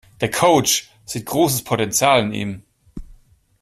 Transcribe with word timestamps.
Der 0.19 0.31
Coach 0.31 0.89
sieht 1.05 1.27
großes 1.27 1.63
Potenzial 1.63 2.21
in 2.23 2.33
ihm. 2.33 2.63